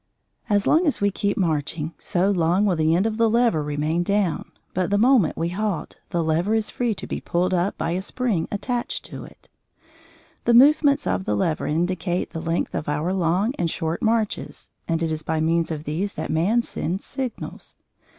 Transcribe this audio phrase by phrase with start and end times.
[0.49, 4.01] As long as we keep marching, so long will the end of the lever remain
[4.01, 7.91] down, but the moment we halt, the lever is free to be pulled up by
[7.91, 9.47] a spring attached to it.
[10.45, 15.03] The movements of the lever indicate the length of our long and short marches, and
[15.03, 17.75] it is by means of these that man sends signals.